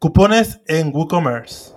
[0.00, 1.72] Cupones en WooCommerce.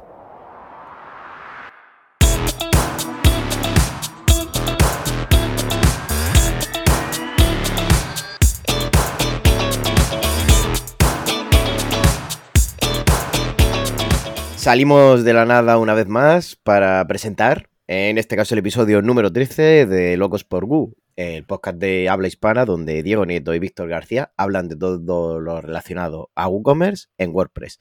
[14.55, 19.33] Salimos de la nada una vez más para presentar, en este caso el episodio número
[19.33, 23.89] 13 de Locos por Gu, el podcast de habla hispana donde Diego Nieto y Víctor
[23.89, 27.79] García hablan de todo lo relacionado a WooCommerce en WordPress.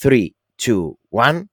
[0.00, 0.30] 3,
[0.66, 1.48] 2, 1,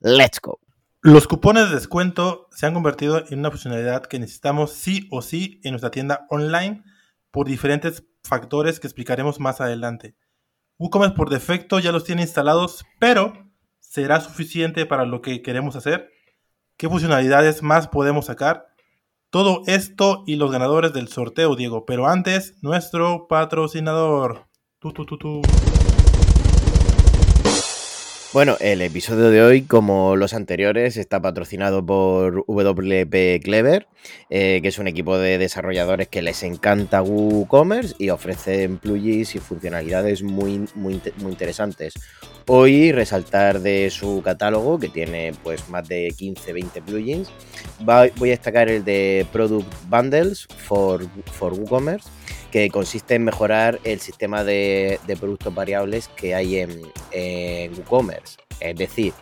[0.00, 0.58] let's go.
[1.02, 5.60] Los cupones de descuento se han convertido en una funcionalidad que necesitamos sí o sí
[5.64, 6.84] en nuestra tienda online
[7.30, 10.14] por diferentes factores que explicaremos más adelante.
[10.78, 13.32] WooCommerce por defecto ya los tiene instalados, pero
[13.78, 16.10] ¿será suficiente para lo que queremos hacer?
[16.76, 18.66] ¿Qué funcionalidades más podemos sacar?
[19.30, 21.84] Todo esto y los ganadores del sorteo, Diego.
[21.84, 24.48] Pero antes, nuestro patrocinador.
[24.80, 25.42] Tu, tu, tu, tu.
[28.32, 33.88] Bueno, el episodio de hoy, como los anteriores, está patrocinado por WP Clever,
[34.30, 39.40] eh, que es un equipo de desarrolladores que les encanta WooCommerce y ofrecen plugins y
[39.40, 41.94] funcionalidades muy, muy, muy interesantes.
[42.46, 47.32] Hoy resaltar de su catálogo, que tiene pues más de 15-20 plugins,
[47.80, 52.08] voy a destacar el de Product Bundles for, for WooCommerce
[52.50, 56.82] que consiste en mejorar el sistema de, productos variables que hay en,
[57.76, 58.38] WooCommerce.
[58.60, 59.12] Es decir,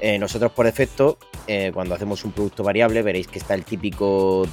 [0.00, 4.46] eh, nosotros por defecto, eh, cuando hacemos un producto variable, veréis que está el típico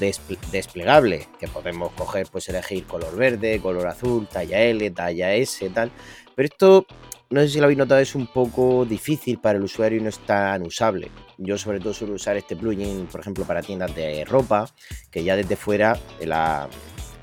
[0.51, 5.91] desplegable, que podemos coger, pues elegir color verde, color azul, talla L, talla S, tal.
[6.35, 6.85] Pero esto,
[7.29, 10.09] no sé si lo habéis notado, es un poco difícil para el usuario y no
[10.09, 11.09] es tan usable.
[11.37, 14.69] Yo sobre todo suelo usar este plugin, por ejemplo, para tiendas de ropa,
[15.09, 16.69] que ya desde fuera la,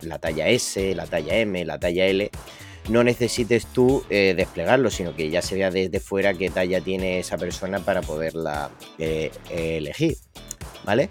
[0.02, 2.30] la talla S, la talla M, la talla L,
[2.88, 7.18] no necesites tú eh, desplegarlo, sino que ya se vea desde fuera qué talla tiene
[7.18, 10.16] esa persona para poderla eh, elegir.
[10.84, 11.10] ¿Vale?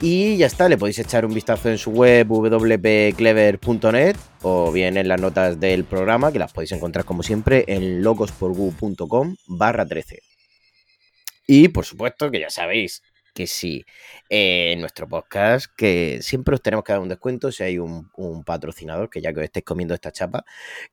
[0.00, 5.08] Y ya está, le podéis echar un vistazo en su web www.clever.net o bien en
[5.08, 10.18] las notas del programa, que las podéis encontrar como siempre en locosporgu.com barra 13.
[11.46, 13.02] Y por supuesto que ya sabéis,
[13.34, 13.84] que sí
[14.30, 18.08] eh, en nuestro podcast, que siempre os tenemos que dar un descuento si hay un,
[18.46, 20.44] patrocinador, que ya que os estéis comiendo esta chapa,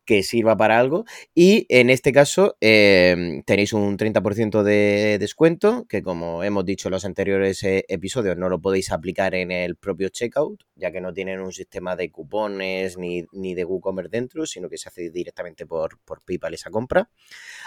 [0.04, 1.06] que sirva para algo.
[1.36, 6.94] Y en este caso em, tenéis un 30% de descuento, que como hemos dicho en
[6.94, 11.14] los anteriores eh, episodios, no lo podéis aplicar en el propio checkout, ya que no
[11.14, 16.00] tienen un sistema de cupones ni, de WooCommerce dentro, sino que se hace directamente por,
[16.00, 17.10] por PayPal esa compra.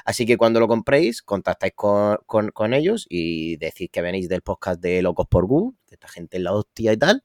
[0.05, 4.64] Así que cuando lo compréis, contactáis con, con ellos y decís que venís del podcast
[4.73, 7.23] de Locos por Gu, que esta gente es la hostia y tal,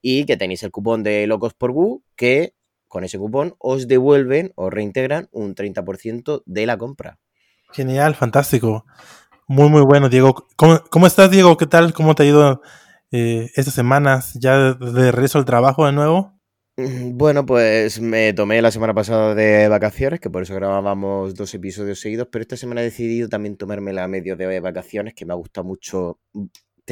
[0.00, 2.54] y que tenéis el cupón de Locos por Gu, que
[2.88, 7.18] con ese cupón os devuelven o reintegran un 30% de la compra.
[7.72, 8.84] Genial, fantástico.
[9.48, 10.46] Muy, muy bueno, Diego.
[10.56, 11.56] ¿Cómo, estás, Diego?
[11.56, 11.94] ¿Qué tal?
[11.94, 12.62] ¿Cómo te ha ido
[13.10, 14.34] eh, estas semanas?
[14.34, 16.38] ¿Ya de regreso al trabajo de nuevo?
[16.76, 21.52] Mm, bueno, pues me tomé la semana pasada de vacaciones, que por eso grabábamos dos
[21.54, 25.32] episodios seguidos, pero esta semana he decidido también tomarme la medio de vacaciones, que me
[25.32, 26.18] ha gustado mucho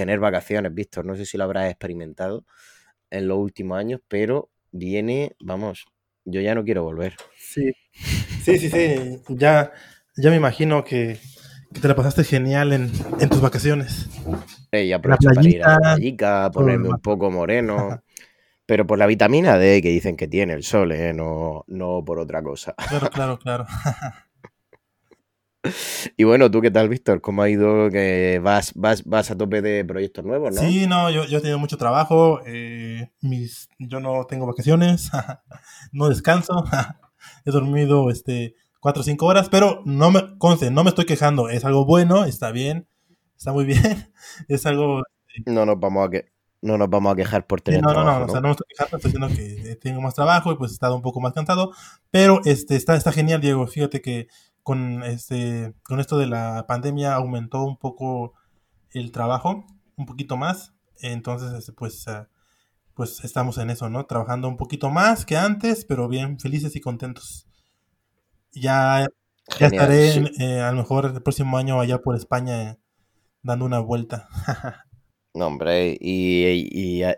[0.01, 1.05] tener vacaciones, Víctor.
[1.05, 2.47] No sé si lo habrás experimentado
[3.11, 5.85] en los últimos años, pero viene, vamos,
[6.25, 7.17] yo ya no quiero volver.
[7.37, 7.71] Sí,
[8.43, 9.21] sí, sí, sí.
[9.29, 9.73] Ya,
[10.17, 11.19] ya me imagino que,
[11.79, 12.91] te la pasaste genial en,
[13.29, 14.09] tus vacaciones.
[14.73, 18.03] y aprovecho para ir a la playica, ponerme un poco moreno.
[18.65, 21.13] pero por la vitamina D que dicen que tiene el sol, ¿eh?
[21.13, 22.75] no, no por otra cosa.
[22.89, 23.67] Claro, claro, claro.
[26.17, 27.21] Y bueno, ¿tú qué tal, Víctor?
[27.21, 27.91] ¿Cómo ha ido?
[27.91, 30.61] Que vas, vas, vas a tope de proyectos nuevos, ¿no?
[30.61, 32.41] Sí, no, yo, yo he tenido mucho trabajo.
[32.47, 35.11] Eh, mis, yo no tengo vacaciones,
[35.93, 36.65] no descanso.
[37.45, 41.49] he dormido este, cuatro o cinco horas, pero no me, conste, no me estoy quejando.
[41.49, 42.89] Es algo bueno, está bien,
[43.37, 44.13] está muy bien.
[44.49, 45.03] es algo...
[45.35, 46.33] Este no nos vamos a que
[46.63, 48.67] no nos vamos a quejar por tener no, no, no, o sea, no me estoy
[48.69, 51.73] quejando, estoy diciendo que tengo más trabajo y pues he estado un poco más cansado,
[52.11, 53.67] pero este está, está genial, Diego.
[53.67, 54.29] Fíjate que
[54.63, 58.35] con este con esto de la pandemia aumentó un poco
[58.93, 60.75] el trabajo, un poquito más.
[61.01, 62.29] Entonces, este, pues, ah,
[62.95, 64.07] pues estamos en eso, ¿no?
[64.07, 67.47] Trabajando un poquito más que antes, pero bien felices y contentos.
[68.53, 69.07] Ya,
[69.59, 72.79] ya estaré eh, a lo mejor el próximo año allá por España
[73.43, 74.29] dando una vuelta.
[75.33, 76.69] No, hombre, y,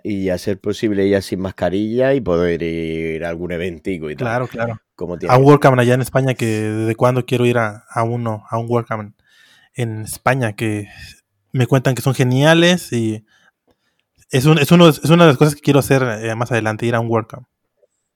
[0.05, 4.27] y, a, ser posible ya sin mascarilla y poder ir a algún eventico y tal.
[4.27, 4.81] Claro, claro.
[5.03, 8.57] Como a un WordCamp allá en España, que desde cuando quiero ir a, uno, a
[8.57, 9.17] un WordCamp
[9.75, 10.89] en España, que
[11.51, 13.25] me cuentan que son geniales y
[14.31, 16.87] es, un, es, uno, es una de las cosas que quiero hacer eh, más adelante,
[16.87, 17.49] ir a un WordCamp.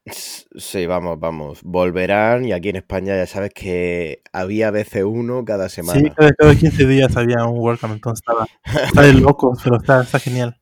[0.06, 1.58] Sí, vamos, vamos.
[1.64, 5.98] Volverán y aquí en España ya sabes que había veces uno cada semana.
[5.98, 8.46] Sí, cada, 15 días había un WordCamp, entonces estaba,
[8.86, 10.56] está de locos, pero está, está genial.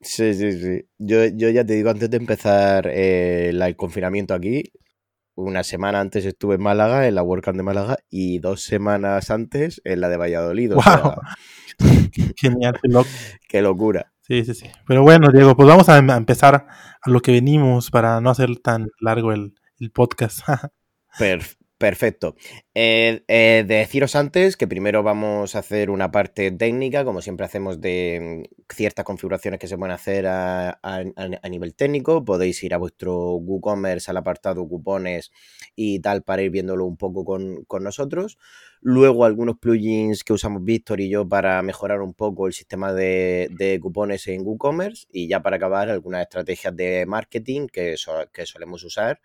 [0.00, 0.88] Sí, sí, sí.
[0.98, 4.64] Yo, yo ya te digo, antes de empezar eh, el confinamiento aquí,
[5.38, 9.80] una semana antes estuve en Málaga, en la WordCamp de Málaga, y dos semanas antes
[9.84, 10.72] en la de Valladolid.
[10.72, 11.14] ¡Wow!
[12.36, 12.90] Genial, qué,
[13.48, 14.12] qué locura.
[14.22, 14.66] Sí, sí, sí.
[14.86, 16.66] Pero bueno, Diego, pues vamos a empezar
[17.00, 20.40] a lo que venimos para no hacer tan largo el, el podcast.
[21.78, 22.34] Perfecto.
[22.74, 27.80] Eh, eh, deciros antes que primero vamos a hacer una parte técnica, como siempre hacemos
[27.80, 30.80] de mm, ciertas configuraciones que se pueden hacer a,
[31.48, 32.24] nivel técnico.
[32.24, 35.30] Podéis ir a vuestro WooCommerce al apartado cupones
[35.76, 38.38] y tal para ir viéndolo un poco con, nosotros.
[38.80, 43.78] Luego algunos plugins que usamos Víctor y yo para mejorar un poco el sistema de,
[43.80, 45.06] cupones en WooCommerce.
[45.12, 49.20] Y ya para acabar algunas estrategias de marketing que solemos usar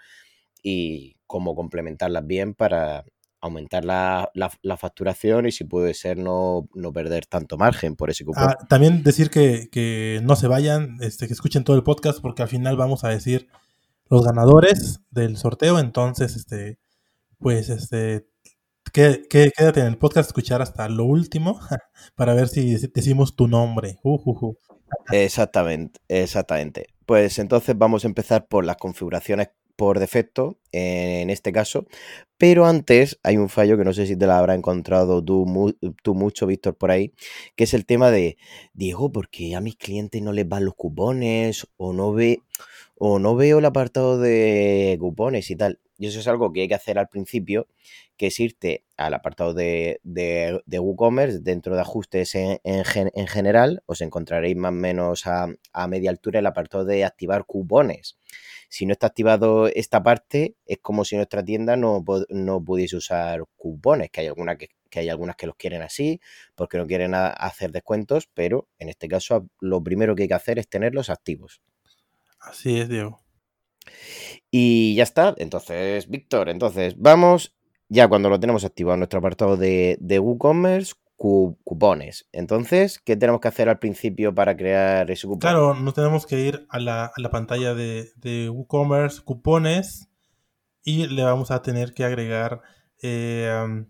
[0.63, 3.05] y cómo complementarlas bien para
[3.43, 4.31] aumentar la,
[4.77, 8.43] facturación y si puede ser no, perder tanto margen por ese cupón.
[8.43, 12.47] Ah, también decir que, no se vayan, este, que escuchen todo el podcast porque al
[12.47, 13.49] final vamos a decir
[14.09, 16.79] los ganadores del sorteo, entonces este
[17.37, 18.27] pues este
[18.93, 21.59] que, quédate en el podcast escuchar hasta lo último
[22.15, 23.97] para ver si decimos tu nombre.
[24.03, 24.53] Uh,
[25.11, 26.87] exactamente, exactamente.
[27.05, 31.85] Pues entonces vamos a empezar por las configuraciones por defecto en este caso.
[32.37, 36.13] Pero antes hay un fallo que no sé si te lo habrá encontrado tú, tú
[36.13, 37.13] mucho, Víctor, por ahí,
[37.55, 38.37] que es el tema de,
[38.73, 42.41] Diego, porque a mis clientes no les van los cupones o no, ve,
[42.97, 45.79] o no veo el apartado de cupones y tal.
[45.97, 47.67] Y eso es algo que hay que hacer al principio,
[48.17, 54.01] que es irte al apartado de, de, WooCommerce, dentro de ajustes en, en, general, os
[54.01, 58.17] encontraréis más o menos a, a media altura el apartado de activar cupones
[58.73, 63.43] si no está activado esta parte, es como si nuestra tienda no, no pudiese usar
[63.55, 66.19] cupones, que hay, alguna que, hay algunas que los quieren así,
[66.55, 70.57] porque no quieren hacer descuentos, pero en este caso lo primero que hay que hacer
[70.57, 71.61] es tenerlos activos.
[72.39, 73.19] Así es, Diego.
[74.49, 75.35] Y ya está.
[75.37, 77.55] Entonces, Víctor, entonces vamos,
[77.89, 82.27] ya cuando lo tenemos activado en nuestro apartado de, de WooCommerce, cupones.
[82.31, 85.39] Entonces, ¿qué tenemos que hacer al principio para crear ese cupón?
[85.39, 90.09] Claro, nos tenemos que ir a la, pantalla de, WooCommerce, cupones,
[90.83, 92.61] y le vamos a tener que agregar,
[93.01, 93.85] eh,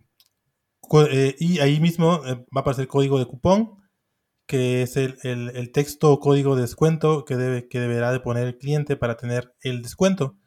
[1.12, 3.80] eh, y ahí mismo eh, va a aparecer código de cupón,
[4.46, 8.58] que es el, texto o código de descuento que, debe, que deberá de poner el
[8.58, 10.38] cliente para tener el descuento.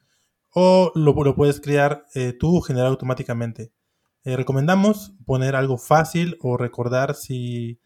[0.54, 2.04] O lo, lo puedes crear
[2.38, 3.72] tú generar automáticamente.
[4.26, 7.78] Eh, recomendamos poner algo fácil o recordar si,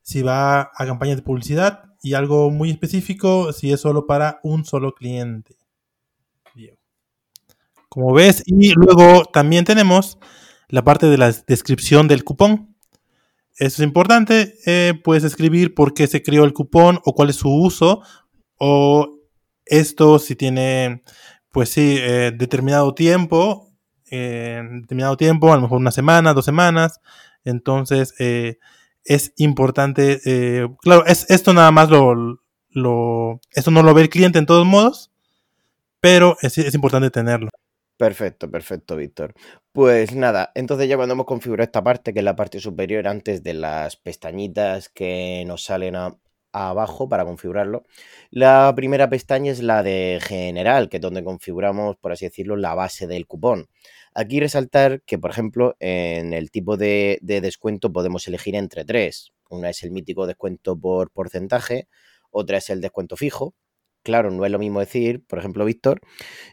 [0.00, 4.64] si va a campañas de publicidad y algo muy específico si es solo para un
[4.64, 5.56] solo cliente.
[7.88, 10.18] Como ves, y luego también tenemos
[10.68, 12.76] la parte de la descripción del cupón.
[13.56, 17.36] Eso es importante, eh, puedes escribir por qué se creó el cupón o cuál es
[17.36, 18.02] su uso
[18.56, 19.18] o
[19.66, 21.02] esto si tiene,
[21.50, 23.71] pues sí, eh, determinado tiempo
[24.12, 27.00] en determinado tiempo, a lo mejor una semana, dos semanas.
[27.44, 28.58] Entonces, eh,
[29.04, 34.38] es importante, eh, claro, es, esto nada más lo, esto no lo ve el cliente
[34.38, 35.10] en todos modos,
[36.00, 37.48] pero es, es importante tenerlo.
[37.96, 39.34] Perfecto, perfecto, Víctor.
[39.72, 43.42] Pues nada, entonces ya cuando hemos configurado esta parte, que es la parte superior antes
[43.42, 46.16] de las pestañitas que nos salen a,
[46.52, 47.84] abajo para configurarlo.
[48.30, 52.74] La primera pestaña es la de general, que es donde configuramos, por así decirlo, la
[52.74, 53.68] base del cupón.
[54.14, 59.32] Aquí resaltar que, por ejemplo, en el tipo de, descuento podemos elegir entre tres.
[59.48, 61.88] Una es el mítico descuento por porcentaje,
[62.30, 63.54] otra es el descuento fijo.
[64.02, 66.00] Claro, no es lo mismo decir, por ejemplo, Víctor,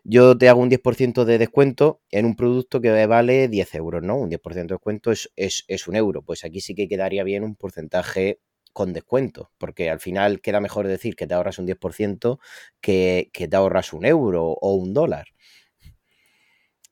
[0.04, 4.18] yo te hago un 10% de descuento en un producto que vale 10 euros, ¿no?
[4.18, 6.22] Un 10% de descuento es, es, un euro.
[6.22, 8.40] Pues aquí sí que quedaría bien un porcentaje
[8.72, 12.40] con descuento, porque al final queda mejor decir que te ahorras un 10%
[12.82, 15.28] que, que te ahorras un euro o un dólar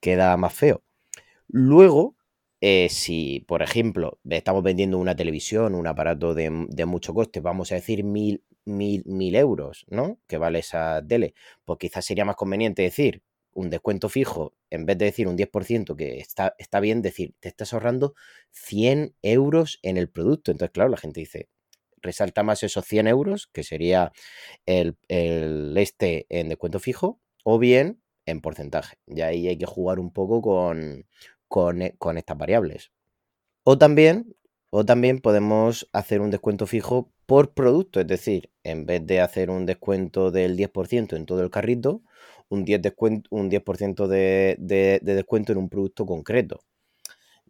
[0.08, 0.84] queda más feo.
[1.50, 2.16] Luego,
[2.62, 6.50] eh, si, por ejemplo, estamos vendiendo una televisión, un aparato de,
[6.86, 10.18] mucho coste, vamos a decir mil, mil, mil euros, ¿no?
[10.28, 11.34] Que vale esa tele.
[11.66, 13.22] Pues quizás sería más conveniente decir
[13.54, 17.50] un descuento fijo, en vez de decir un 10%, que está, está bien decir, te
[17.50, 18.14] estás ahorrando
[18.52, 20.52] 100 euros en el producto.
[20.52, 21.50] Entonces, claro, la gente dice,
[22.02, 24.14] resalta más esos 100 euros, que sería
[24.66, 28.98] el, el este en descuento fijo, o bien en porcentaje.
[29.08, 31.06] Y ahí hay que jugar un poco con,
[31.82, 32.92] e, con, estas variables.
[33.64, 34.36] O también,
[34.70, 39.50] o también podemos hacer un descuento fijo por producto, es decir, en vez de hacer
[39.50, 42.04] un descuento del 10% en todo el carrito,
[42.50, 43.64] un 10%, descuento, un 10
[44.10, 46.62] de, de, de descuento en un producto concreto.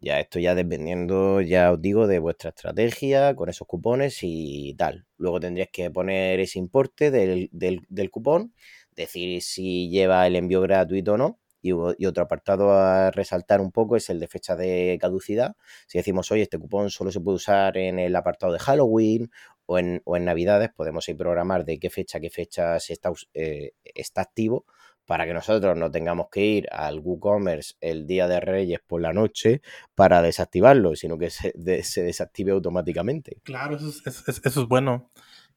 [0.00, 5.06] Ya esto ya dependiendo, ya os digo, de vuestra estrategia con esos cupones y tal.
[5.16, 8.54] Luego tendríais que poner ese importe del, del, cupón,
[9.02, 11.38] decir si lleva el envío gratuito o no.
[11.60, 15.56] Y, otro apartado a resaltar un poco es el de fecha de caducidad.
[15.86, 19.30] Si decimos, oye, este cupón solo se puede usar en el apartado de Halloween
[19.66, 23.10] o en, o en Navidades, podemos ir programar de qué fecha, qué fecha se está,
[23.34, 24.64] eh, está activo
[25.08, 29.14] para que nosotros no tengamos que ir al WooCommerce el día de Reyes por la
[29.14, 29.62] noche
[29.94, 33.38] para desactivarlo, sino que se, desactive automáticamente.
[33.42, 35.10] Claro, eso es, bueno.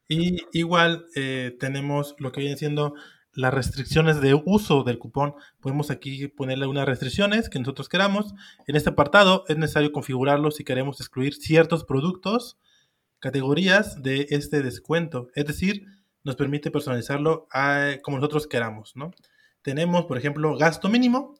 [0.08, 2.94] Y igual eh, tenemos lo que viene siendo
[3.34, 5.34] las restricciones de uso del cupón.
[5.60, 8.34] Podemos aquí ponerle unas restricciones que nosotros queramos.
[8.66, 12.58] En este apartado es necesario configurarlo si queremos excluir ciertos productos,
[13.18, 15.28] categorías de este descuento.
[15.34, 15.86] Es decir,
[16.24, 17.48] nos permite personalizarlo
[18.02, 19.12] como nosotros queramos, ¿no?
[19.62, 21.34] tenemos, por ejemplo, gasto mínimo,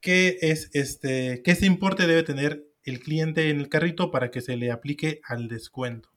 [0.00, 4.40] que es este, que ese importe debe tener el cliente en el carrito para que
[4.40, 6.10] se le aplique al descuento.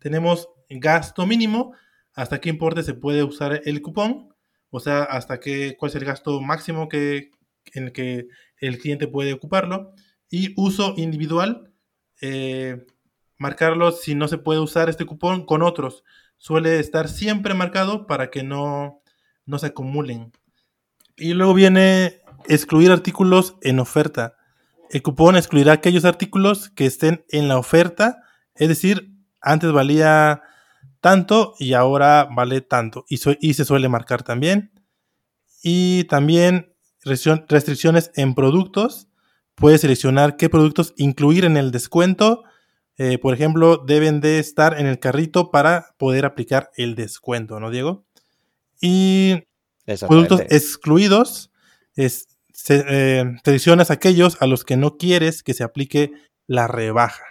[0.00, 1.72] Tenemos gasto mínimo,
[2.12, 4.33] hasta qué importe se puede usar el cupón,
[4.76, 7.30] o sea, hasta qué, cuál es el gasto máximo que,
[7.74, 8.26] en el que
[8.58, 9.92] el cliente puede ocuparlo.
[10.28, 11.72] Y uso individual,
[12.20, 12.84] eh,
[13.38, 16.02] marcarlo si no se puede usar este cupón con otros.
[16.38, 19.00] Suele estar siempre marcado para que no,
[19.46, 20.32] no se acumulen.
[21.16, 24.34] Y luego viene excluir artículos en oferta.
[24.90, 28.24] El cupón excluirá aquellos artículos que estén en la oferta,
[28.56, 30.42] es decir, antes valía
[31.04, 33.04] tanto y ahora vale tanto.
[33.10, 34.72] Y, y se suele marcar también.
[35.62, 39.08] Y también restricciones en productos.
[39.54, 42.44] Puedes seleccionar qué productos incluir en el descuento.
[42.96, 47.70] Eh, por ejemplo, deben de estar en el carrito para poder aplicar el descuento, ¿no,
[47.70, 48.06] Diego?
[48.80, 49.42] Y
[50.08, 51.52] Productos excluidos,
[51.96, 52.28] es,
[52.70, 56.12] eh, seleccionas aquellos a los que no quieres que se aplique
[56.46, 57.24] la rebaja.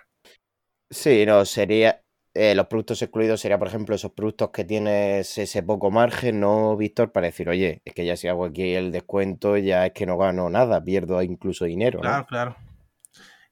[0.91, 2.02] Sí, no, sería.
[2.35, 6.75] Eh, los productos excluidos sería, por ejemplo, esos productos que tienes ese poco margen, ¿no,
[6.75, 7.11] Víctor?
[7.11, 10.17] Para decir, oye, es que ya si hago aquí el descuento, ya es que no
[10.17, 11.99] gano nada, pierdo incluso dinero.
[11.99, 12.55] Claro, claro.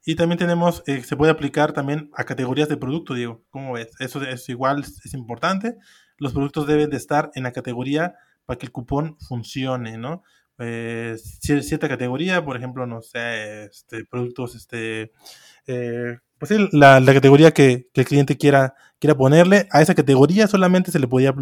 [0.04, 3.44] Y también tenemos, eh, se puede aplicar también a categorías de producto, Diego.
[3.52, 3.92] ¿Cómo ves?
[4.00, 5.76] Eso es igual, es importante.
[6.18, 10.24] Los productos deben de estar en la categoría para que el cupón funcione, ¿no?
[10.58, 15.12] Eh, cierta categoría, por ejemplo, no sé, este, productos, este,
[15.68, 20.98] eh, pues la, categoría que, el cliente quiera, quiera ponerle, a esa categoría solamente se
[20.98, 21.36] le podía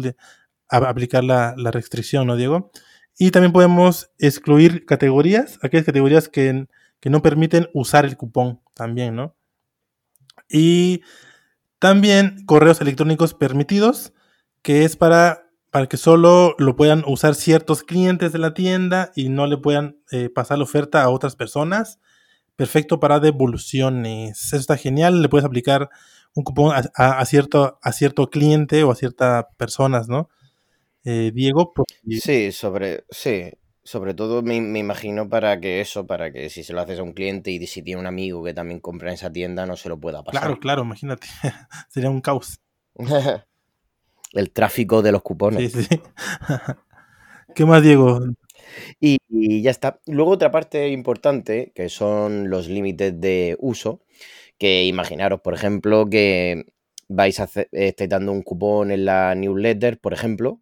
[0.68, 2.70] aplicar la, restricción, ¿no, Diego?
[3.18, 6.66] Y también podemos excluir categorías, aquellas categorías que,
[7.00, 9.34] que no permiten usar el cupón también, ¿no?
[10.50, 11.00] Y
[11.78, 14.12] también correos electrónicos permitidos,
[14.60, 19.28] que es para para que solo lo puedan usar ciertos clientes de la tienda y
[19.28, 22.00] no le puedan eh, pasar la oferta a otras personas.
[22.60, 24.38] Perfecto para devoluciones.
[24.44, 25.22] Eso está genial.
[25.22, 25.88] Le puedes aplicar
[26.34, 30.28] un cupón a, cierto, a cierto cliente o a ciertas personas, ¿no?
[31.04, 31.72] Eh, Diego.
[32.20, 33.50] Sí, sobre, sí,
[33.82, 37.02] sobre todo me, me, imagino para que eso, para que si se lo haces a
[37.02, 39.88] un cliente y si tiene un amigo que también compra en esa tienda, no se
[39.88, 40.42] lo pueda pasar.
[40.42, 41.28] Claro, claro, imagínate.
[41.88, 42.60] Sería un caos.
[44.34, 45.72] el tráfico de los cupones.
[45.72, 46.02] Sí, sí.
[47.54, 48.20] ¿Qué más, Diego?
[49.00, 49.18] Y,
[49.62, 50.00] ya está.
[50.06, 54.02] Luego otra parte importante, que son los límites de uso,
[54.58, 56.64] que imaginaros, por ejemplo, que
[57.08, 60.60] vais a hacer, estáis dando un cupón en la newsletter, por ejemplo,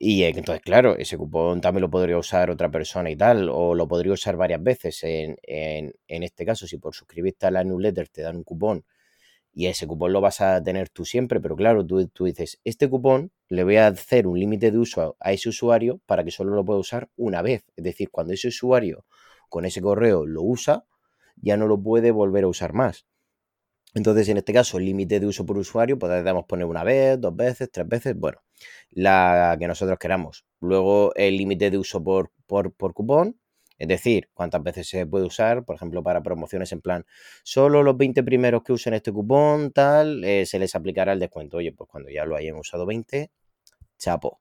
[0.00, 3.88] y entonces, claro, ese cupón también lo podría usar otra persona y tal, o lo
[3.88, 5.02] podría usar varias veces.
[5.04, 8.84] En, en, en este caso, si por suscribirte a la newsletter te dan un cupón
[9.52, 12.88] y ese cupón lo vas a tener tú siempre, pero claro, tú, tú dices, este
[12.88, 16.54] cupón le voy a hacer un límite de uso a, ese usuario para que solo
[16.54, 17.64] lo pueda usar una vez.
[17.76, 19.04] Es decir, cuando ese usuario
[19.48, 20.84] con ese correo lo usa,
[21.36, 23.06] ya no lo puede volver a usar más.
[23.94, 27.34] Entonces, en este caso, el límite de uso por usuario, podemos poner una vez, dos
[27.34, 28.38] veces, tres veces, bueno,
[28.90, 30.44] la que nosotros queramos.
[30.60, 33.40] Luego, el límite de uso por, por, por cupón,
[33.78, 37.06] es decir, cuántas veces se puede usar, por ejemplo, para promociones en plan,
[37.42, 41.58] solo los 20 primeros que usen este cupón, tal, eh, se les aplicará el descuento.
[41.58, 43.30] Oye, pues cuando ya lo hayan usado 20,
[43.98, 44.40] chapo.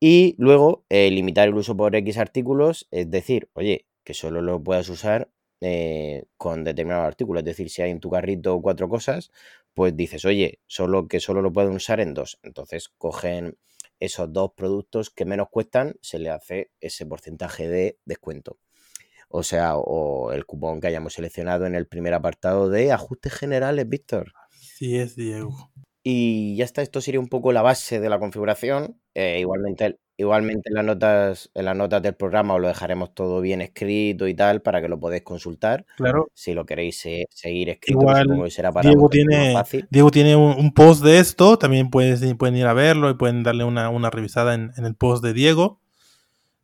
[0.00, 4.62] Y luego, eh, limitar el uso por X artículos, es decir, oye, que solo lo
[4.62, 7.40] puedas usar eh, con determinado artículo.
[7.40, 9.30] Es decir, si hay en tu carrito cuatro cosas,
[9.72, 12.38] pues dices, oye, solo que solo lo pueden usar en dos.
[12.42, 13.56] Entonces cogen
[14.00, 18.58] esos dos productos que menos cuestan, se le hace ese porcentaje de descuento.
[19.28, 23.88] O sea, o el cupón que hayamos seleccionado en el primer apartado de ajustes generales,
[23.88, 24.32] Víctor.
[24.52, 25.72] Sí es, Diego.
[26.02, 29.00] Y ya está, esto sería un poco la base de la configuración.
[29.14, 33.40] Eh, igualmente Igualmente en las notas, en las notas del programa os lo dejaremos todo
[33.40, 35.84] bien escrito y tal para que lo podáis consultar.
[35.96, 36.28] Claro.
[36.34, 39.88] Si lo queréis seguir escrito, Igual, que será para Diego más tiene, fácil.
[39.90, 43.42] Diego tiene un, un post de esto, también puedes, pueden ir a verlo y pueden
[43.42, 45.80] darle una, una revisada en, en el post de Diego,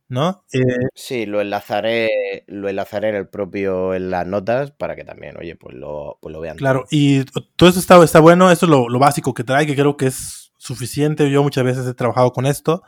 [0.07, 0.43] ¿no?
[0.53, 0.59] Eh,
[0.95, 5.57] Sí, lo enlazaré, lo enlazaré en el propio, en las notas, para que también, oye,
[5.57, 6.55] pues lo, pues lo vean.
[6.57, 7.25] claro, y
[7.57, 10.07] todo eso está, está bueno, eso es lo, lo básico que trae, que creo que
[10.07, 11.29] es suficiente.
[11.29, 12.83] Yo muchas veces he trabajado con esto,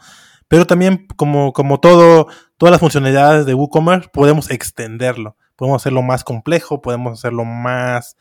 [0.53, 2.27] pero también como, como todo,
[2.60, 5.36] todas las funcionalidades de WooCommerce, podemos extenderlo.
[5.55, 8.17] Podemos hacerlo más complejo, podemos hacerlo más,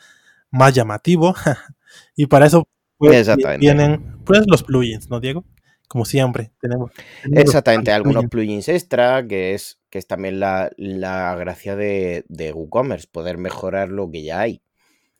[0.51, 1.35] más llamativo.
[2.17, 5.45] y para eso pues, vienen pues, los plugins, ¿no, Diego?
[5.89, 6.91] Como siempre, tenemos.
[7.23, 8.67] tenemos Exactamente, algunos plugins.
[8.71, 14.11] extra, que es, que es también la, la gracia de, de WooCommerce, poder mejorar lo
[14.11, 14.63] que ya hay.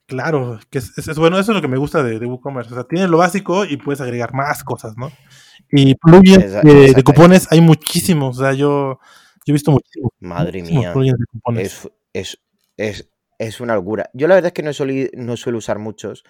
[0.07, 2.73] Claro, que es, es- bueno, eso es lo que me gusta de, de WooCommerce.
[2.73, 5.13] O sea, tiene lo básico y puedes agregar más cosas, ¿no?
[5.73, 8.39] Y plugins Esa- de, cupones hay muchísimos.
[8.39, 8.99] O sea, yo,
[9.47, 11.73] yo he visto muchísimos, Madre muchísimos mía, plugins de cupones.
[11.73, 12.39] es, es,
[12.77, 14.11] es, es una locura.
[14.13, 16.25] Yo la verdad es que no, soli- no suelo usar muchos,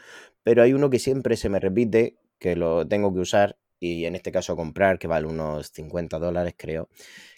[0.44, 4.14] pero hay uno que siempre se me repite, que lo tengo que usar, y en
[4.14, 6.88] este caso comprar, que vale unos 50 dólares, creo,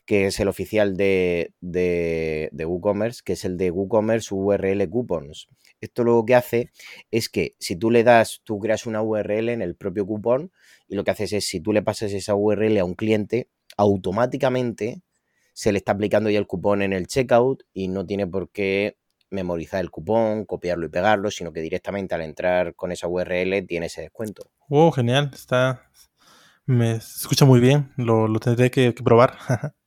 [0.04, 5.48] que es el oficial de, de, de WooCommerce, que es el de WooCommerce URL Coupons.
[5.80, 6.70] Esto lo que hace
[7.10, 10.52] es que si tú le das, tú creas una URL en el propio cupón,
[10.86, 15.02] y lo que haces es, si tú le pasas esa URL a un cliente, automáticamente
[15.52, 18.98] se le está aplicando ya el cupón en el checkout y no tiene por qué
[19.30, 23.86] memorizar el cupón, copiarlo y pegarlo, sino que directamente al entrar con esa URL tiene
[23.86, 24.50] ese descuento.
[24.68, 25.30] Oh, genial.
[25.32, 25.90] Está.
[26.66, 27.92] Me escucha muy bien.
[27.96, 29.36] Lo, lo tendré que, que probar.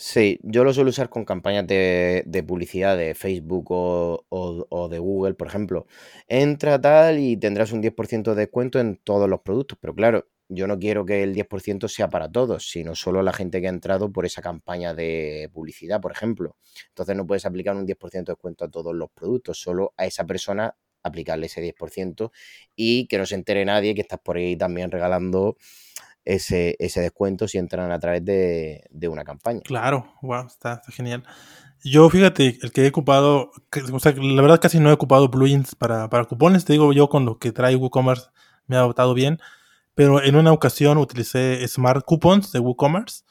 [0.00, 4.98] Sí, yo lo suelo usar con campañas de, publicidad de Facebook o, o- o de
[5.00, 5.86] Google, por ejemplo.
[6.28, 10.68] Entra tal y tendrás un 10% de descuento en todos los productos, pero claro, yo
[10.68, 14.12] no quiero que el 10% sea para todos, sino solo la gente que ha entrado
[14.12, 16.56] por esa campaña de publicidad, por ejemplo.
[16.90, 20.24] Entonces no puedes aplicar un 10% de descuento a todos los productos, solo a esa
[20.24, 22.32] persona aplicarle ese 10%
[22.76, 25.56] y que no se entere nadie que estás por ahí también regalando
[26.28, 29.60] ese, ese descuento si entran a través de, de una campaña.
[29.64, 31.24] Claro, wow, está, está genial.
[31.82, 33.50] Yo, fíjate, el que he ocupado,
[33.92, 37.08] o sea, la verdad casi no he ocupado plugins para, para cupones, te digo yo
[37.08, 38.28] con lo que trae WooCommerce
[38.66, 39.38] me ha adaptado bien,
[39.94, 43.22] pero en una ocasión utilicé Smart Coupons de WooCommerce,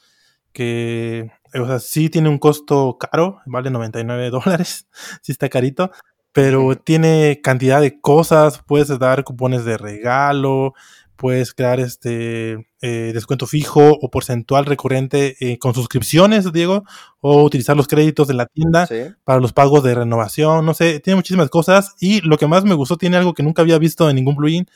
[0.52, 4.88] que, o sea, sí tiene un costo caro, vale 99 dólares,
[5.22, 5.92] sí está carito,
[6.32, 10.74] pero tiene cantidad de cosas, puedes dar cupones de regalo,
[11.18, 16.84] puedes crear este eh, descuento fijo o porcentual recurrente eh, con suscripciones, Diego,
[17.20, 19.02] o utilizar los créditos de la tienda Sí.
[19.24, 22.74] para los pagos de renovación, no sé, tiene muchísimas cosas y lo que más me
[22.74, 24.66] gustó tiene algo que nunca había visto en ningún plugin,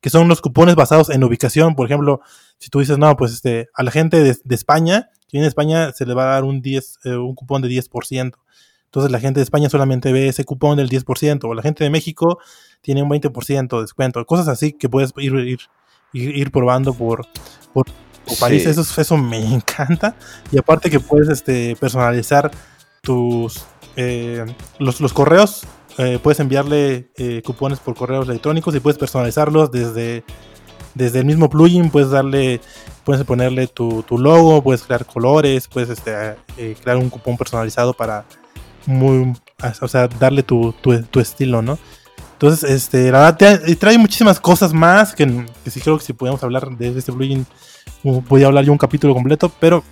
[0.00, 2.20] que son los cupones basados en ubicación, por ejemplo,
[2.58, 5.48] si tú dices, no, pues este, a la gente de, de España, que viene de
[5.48, 8.38] España, se le va a dar un 10, eh, un cupón de 10%.
[8.84, 11.90] Entonces la gente de España solamente ve ese cupón del 10%, o la gente de
[11.90, 12.38] México
[12.80, 15.58] tiene un 20% de descuento, cosas así que puedes ir,
[16.12, 17.26] ir probando por,
[17.72, 17.86] por,
[18.34, 18.40] Sí.
[18.40, 20.14] países, eso, eso me encanta.
[20.52, 22.50] Y aparte que puedes este, personalizar
[23.00, 23.64] tus
[23.96, 24.44] eh,
[24.78, 25.62] los, los correos,
[25.98, 30.24] eh, puedes enviarle eh, cupones por correos electrónicos y puedes personalizarlos desde,
[30.94, 32.60] desde el mismo plugin, puedes darle,
[33.04, 36.36] puedes ponerle tu, tu logo, puedes crear colores, puedes este,
[36.82, 38.24] crear un cupón personalizado para
[38.86, 39.34] muy,
[39.80, 41.78] o sea, darle tu, tu, tu estilo, ¿no?
[42.38, 45.26] Entonces, este, la verdad, trae muchísimas cosas más que,
[45.64, 47.44] que sí creo que si podíamos hablar de este plugin,
[48.28, 49.82] podía hablar yo un capítulo completo, pero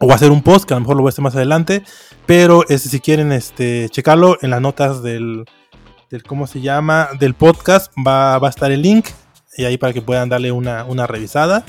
[0.00, 1.84] o hacer un post, que a lo mejor lo voy a hacer más adelante,
[2.26, 5.44] pero este, si quieren este, checarlo en las notas del,
[6.10, 7.10] del, ¿cómo se llama?
[7.20, 9.06] Del podcast, va, va a estar el link,
[9.56, 11.64] y ahí para que puedan darle una, una revisada.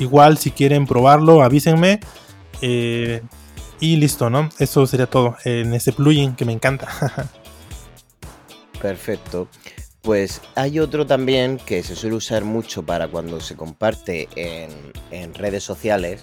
[0.00, 2.00] Igual si quieren probarlo, avísenme.
[2.62, 3.22] eh,
[3.78, 4.48] y listo, ¿no?
[4.58, 6.88] Eso sería todo en ese plugin que me encanta.
[8.86, 9.48] Perfecto.
[10.00, 14.70] Pues hay otro también que se suele usar mucho para cuando se comparte en,
[15.10, 16.22] en redes sociales,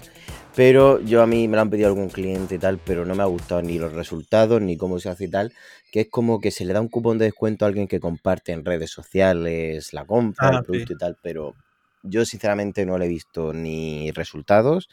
[0.56, 3.22] pero yo a mí me lo han pedido algún cliente y tal, pero no me
[3.22, 5.52] ha gustado ni los resultados ni cómo se hace y tal,
[5.92, 8.52] que es como que se le da un cupón de descuento a alguien que comparte
[8.52, 11.54] en redes sociales la compra, Ah, el producto y tal, pero
[12.02, 14.88] yo sinceramente no le he visto ni resultados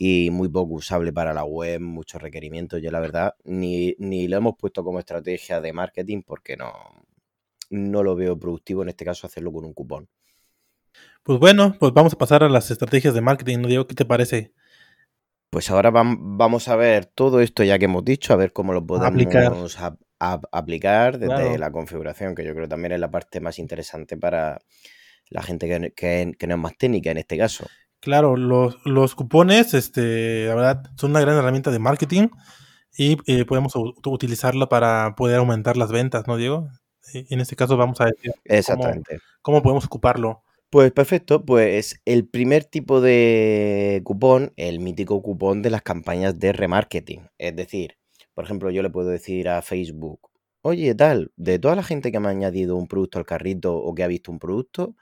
[0.00, 2.80] y muy poco usable para la web, muchos requerimientos.
[2.80, 6.72] Yo la verdad ni, ni lo hemos puesto como estrategia de marketing porque no,
[7.70, 10.08] no lo veo productivo en este caso hacerlo con un cupón.
[11.24, 13.88] Pues bueno, pues vamos a pasar a las estrategias de marketing, ¿no, Diego?
[13.88, 14.52] ¿Qué te parece?
[15.50, 18.72] Pues ahora vam- vamos a ver todo esto ya que hemos dicho, a ver cómo
[18.72, 19.52] lo podemos Aplicar.
[19.84, 21.58] ap- ap- aplicar desde Claro.
[21.58, 24.60] la configuración, que yo creo también es la parte más interesante para
[25.28, 27.66] la gente que, que- que no es más técnica en este caso.
[28.00, 32.28] Claro, los, los cupones, este, la verdad, son una gran herramienta de marketing
[32.96, 36.68] y eh, podemos utilizarlo para poder aumentar las ventas, ¿no, Diego?
[37.12, 39.18] En este caso vamos a decir Exactamente.
[39.42, 40.42] Cómo, podemos ocuparlo.
[40.70, 46.52] Pues perfecto, pues el primer tipo de cupón, el mítico cupón de las campañas de
[46.52, 47.28] remarketing.
[47.38, 47.96] Es decir,
[48.34, 50.20] por ejemplo, yo le puedo decir a Facebook,
[50.60, 53.94] oye, tal, de toda la gente que me ha añadido un producto al carrito o
[53.94, 54.94] que ha visto un producto,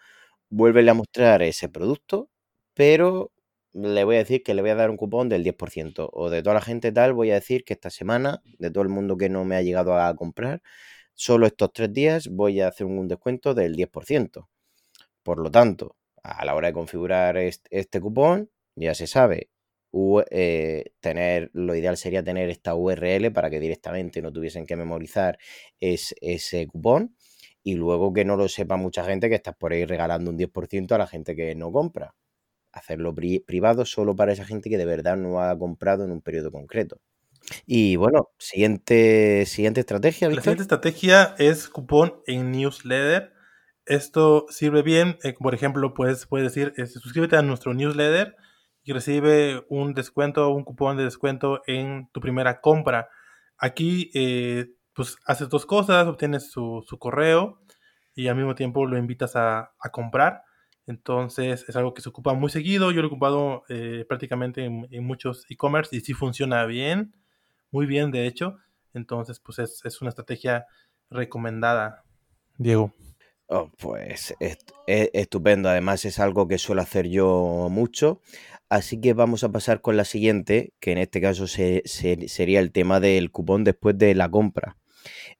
[0.51, 2.31] vuélvele a mostrar ese producto,
[2.77, 3.33] pero
[3.73, 6.11] le voy a decir que le voy a dar un cupón del 10%.
[6.13, 8.91] O de toda la gente tal, voy a decir que esta semana, de todo el
[8.91, 10.63] mundo que no me ha llegado a comprar,
[11.15, 14.49] solo estos tres días voy a hacer un descuento del 10%.
[15.23, 19.51] Por lo tanto, a la hora de configurar este, cupón, ya se sabe,
[20.31, 25.39] eh, tener, lo ideal sería tener esta URL para que directamente no tuviesen que memorizar
[25.81, 27.17] ese cupón
[27.63, 30.95] y luego que no lo sepa mucha gente que estás por ahí regalando un 10%
[30.95, 32.15] a la gente que no compra.
[32.77, 36.53] Hacerlo privado solo para esa gente que de verdad no ha comprado en un periodo
[36.53, 37.01] concreto.
[37.65, 40.29] Y bueno, siguiente, siguiente estrategia.
[40.29, 43.33] La siguiente estrategia es cupón en newsletter.
[43.87, 48.37] Esto sirve bien, eh, por ejemplo, puedes, puedes decir, este, suscríbete a nuestro newsletter
[48.83, 53.09] y recibe un descuento, un cupón de descuento en tu primera compra.
[53.59, 57.61] Aquí, eh, pues, haces dos cosas, obtienes su, correo
[58.15, 60.43] y al mismo tiempo lo invitas a, comprar.
[60.87, 62.93] Entonces es algo que se ocupa muy seguido.
[62.93, 67.15] Yo lo he ocupado eh, prácticamente en, en muchos e-commerce y sí funciona bien
[67.71, 68.57] muy bien, de hecho.
[68.95, 70.67] Entonces, pues es, una estrategia
[71.11, 72.05] recomendada,
[72.57, 72.93] Diego.
[73.49, 75.69] Oh, pues es, estupendo.
[75.69, 78.23] Además, es algo que suelo hacer yo mucho.
[78.69, 82.99] Así que vamos a pasar con la siguiente, que en este caso sería el tema
[82.99, 84.77] del cupón después de la compra.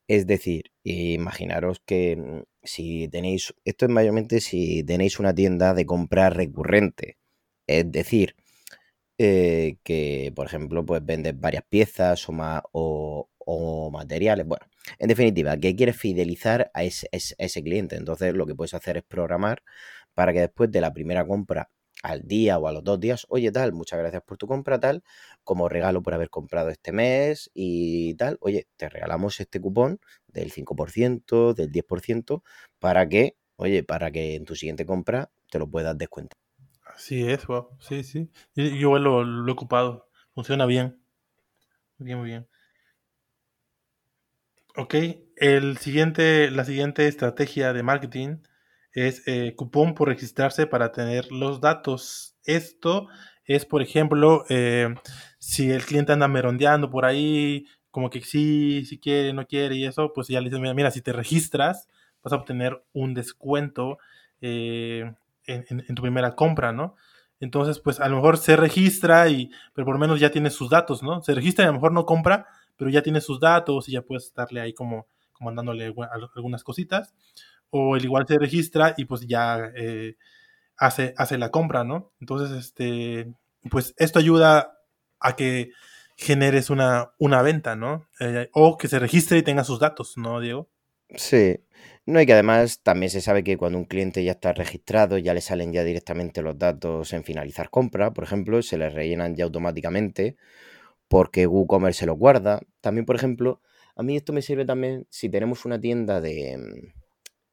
[0.09, 5.87] Es decir, imaginaros que mm, si tenéis, esto es mayormente si tenéis una tienda de
[5.87, 7.19] compra recurrente.
[7.67, 8.37] Es decir,
[9.19, 14.47] eh, que, por ejemplo, pues vendes varias piezas o, o, materiales.
[14.47, 14.67] Bueno,
[14.99, 17.97] en definitiva, que quieres fidelizar a ese, ese, cliente.
[17.97, 19.63] Entonces, lo que puedes hacer es programar
[20.15, 21.71] para que después de la primera compra
[22.07, 25.03] al día o a los dos días, oye tal, muchas gracias por tu compra, tal,
[25.43, 30.53] como regalo por haber comprado este mes y tal, oye, te regalamos este cupón del
[30.53, 32.43] 5%, del 10%,
[32.79, 36.37] para que, oye, para que en tu siguiente compra te lo puedas descuentar.
[36.97, 37.69] Sí es, wow.
[37.81, 38.31] Sí, sí.
[38.55, 40.09] Yo, lo, lo, he ocupado.
[40.35, 40.99] Funciona bien.
[41.99, 42.47] Bien, muy bien.
[44.77, 44.95] Ok,
[45.37, 48.39] el siguiente, la siguiente estrategia de marketing
[48.97, 52.35] es eh, cupón por registrarse para tener los datos.
[52.45, 53.09] Esto
[53.45, 54.95] es, por ejemplo, eh,
[55.39, 59.85] si el cliente anda merondeando por ahí, como que sí, si quiere, no quiere y
[59.85, 61.89] eso, pues ya le dicen, mira, mira si te registras,
[62.23, 63.99] vas a obtener un descuento
[64.41, 65.13] eh,
[65.47, 66.97] en, tu primera compra, ¿no?
[67.39, 70.71] Entonces, pues a lo mejor se registra y, pero por lo menos ya tiene sus
[70.71, 71.23] datos, ¿no?
[71.23, 72.47] Se registra y a lo mejor no compra,
[72.79, 75.93] pero ya tiene sus datos y ya puedes darle ahí como, como mandándole
[76.35, 77.15] algunas cositas.
[77.71, 80.17] O el igual se registra y pues ya eh,
[80.77, 82.13] hace, hace la compra, ¿no?
[82.21, 83.33] Entonces, este,
[83.71, 84.79] pues esto ayuda
[85.21, 85.71] a que
[86.17, 88.09] generes una, una venta, ¿no?
[88.21, 90.69] Eh, o que se registre y tenga sus datos, ¿no, Diego?
[91.15, 91.61] Sí,
[92.07, 95.35] no, y que además también se sabe que cuando un cliente ya está registrado, ya
[95.35, 99.45] le salen ya directamente los datos en finalizar compra, por ejemplo, se les rellenan ya
[99.45, 100.37] automáticamente
[101.09, 102.61] porque WooCommerce se los guarda.
[102.81, 103.61] También, por ejemplo,
[103.97, 107.06] a mí esto me sirve también si tenemos una tienda de, mm,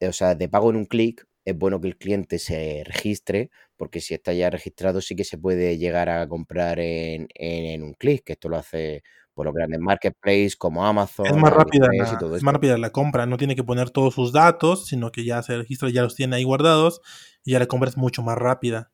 [0.08, 4.00] o sea, de pago en un clic, es bueno que el cliente se registre, porque
[4.00, 8.24] si está ya registrado sí que se puede llegar a comprar en, en un clic,
[8.24, 9.02] que esto lo hace
[9.34, 11.26] por los grandes marketplaces como Amazon.
[11.26, 14.32] Es más rápida, la, es más rápida la compra, no tiene que poner todos sus
[14.32, 17.00] datos, sino que ya se registra, ya los tiene ahí guardados
[17.44, 18.92] y ya la compra es mucho más rápida.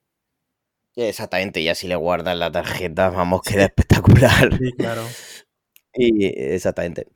[0.96, 4.56] Exactamente, ya si le guardan la tarjeta, vamos, queda espectacular.
[4.58, 5.02] Sí, claro.
[5.92, 7.08] Y, exactamente.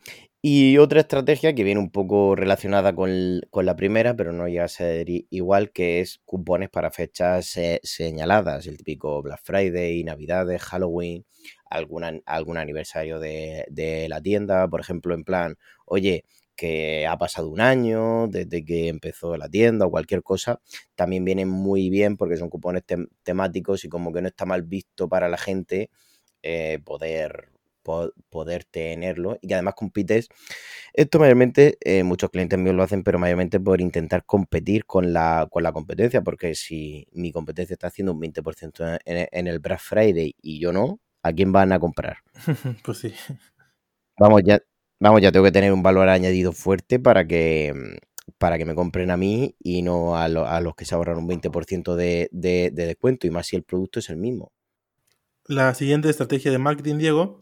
[0.47, 4.69] Y otra estrategia que viene un poco relacionada con, la primera, pero no llega a
[4.69, 11.25] ser igual, que es cupones para fechas eh, señaladas, el típico Black Friday, Navidades, Halloween,
[11.71, 18.29] algún aniversario de, la tienda, por ejemplo, en plan, oye, que ha pasado un año
[18.29, 20.61] desde que empezó la tienda o cualquier cosa,
[20.95, 22.83] también vienen muy bien porque son cupones
[23.23, 25.89] temáticos y como que no está mal visto para la gente
[26.43, 27.54] eh, poder,
[27.85, 30.29] poder tenerlo y que además compites.
[30.93, 35.47] Esto mayormente, eh, muchos clientes míos lo hacen, pero mayormente por intentar competir con la,
[35.51, 39.81] con la competencia, porque si mi competencia está haciendo un 20% en, en el Black
[39.81, 42.19] Friday y yo no, ¿a quién van a comprar?
[42.85, 43.15] pues sí.
[44.19, 44.61] Vamos, ya,
[45.01, 47.73] vamos, ya tengo que tener un valor añadido fuerte para que,
[48.39, 51.95] para que me compren a mí y no a, los que se ahorran un 20%
[51.97, 54.53] de, de, descuento, y más si el producto es el mismo.
[55.47, 57.39] La siguiente estrategia de marketing, Diego,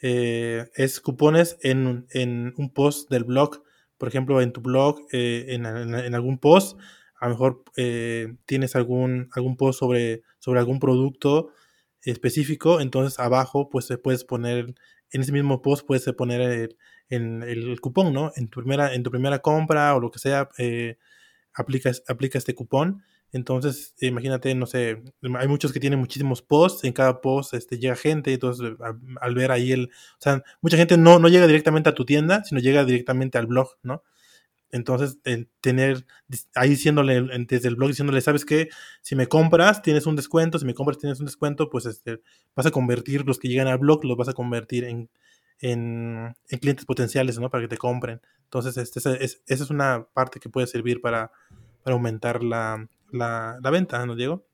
[0.00, 2.06] eh, es cupones en,
[2.56, 3.62] un post del blog.
[3.96, 6.78] Por ejemplo, en tu blog, eh, en, algún post,
[7.20, 11.50] a lo mejor eh, tienes algún, algún post sobre, sobre algún producto
[12.02, 14.74] específico, entonces abajo pues puedes poner,
[15.10, 16.76] en ese mismo post puedes poner el,
[17.08, 18.30] en el cupón, ¿no?
[18.36, 20.48] En tu primera, en tu primera compra o lo que sea,
[21.54, 23.02] aplicas, aplica este cupón.
[23.32, 25.02] Entonces, imagínate, no sé,
[25.38, 28.72] hay muchos que tienen muchísimos posts, en cada post este, llega gente, entonces
[29.20, 32.42] al, ver ahí el, o sea, mucha gente no, no llega directamente a tu tienda,
[32.44, 34.02] sino llega directamente al blog, ¿no?
[34.70, 35.18] Entonces,
[35.60, 36.04] tener
[36.54, 38.68] ahí diciéndole desde el blog, diciéndole, ¿sabes qué?
[39.00, 42.20] Si me compras, tienes un descuento, si me compras, tienes un descuento, pues este,
[42.54, 45.08] vas a convertir los que llegan al blog, los vas a convertir en,
[45.60, 47.50] en, clientes potenciales, ¿no?
[47.50, 48.20] Para que te compren.
[48.44, 51.32] Entonces, este, esa, es, una parte que puede servir para,
[51.86, 54.48] aumentar la, venta, ¿no, Diego?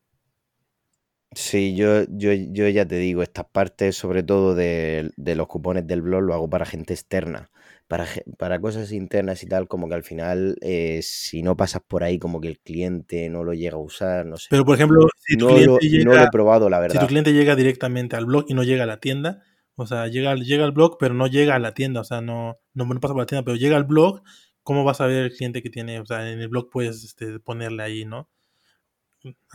[1.34, 6.02] Sí, yo, yo, yo ya te digo, estas partes, sobre todo de, los cupones del
[6.02, 7.50] blog, lo hago para gente externa.
[7.86, 8.06] Para,
[8.38, 12.18] para cosas internas y tal, como que al final, eh, si no pasas por ahí,
[12.18, 14.46] como que el cliente no lo llega a usar, no sé.
[14.48, 16.94] Pero, por ejemplo, si tu cliente llega, no lo he probado, la verdad.
[16.94, 19.42] Si tu cliente llega directamente al blog y no llega a la tienda,
[19.76, 22.00] o sea, llega, llega al blog, pero no llega a la tienda.
[22.00, 24.22] O sea, no, no, pasa por la tienda, pero llega al blog.
[24.62, 26.00] ¿Cómo vas a ver el cliente que tiene?
[26.00, 28.30] O sea, en el blog puedes este, ponerle ahí, ¿no?